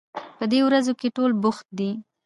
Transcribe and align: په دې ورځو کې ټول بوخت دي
په 0.37 0.45
دې 0.51 0.59
ورځو 0.65 0.93
کې 0.99 1.07
ټول 1.15 1.31
بوخت 1.41 1.67
دي 1.77 1.89